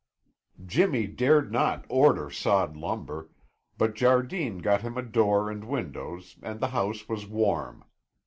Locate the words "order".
1.87-2.31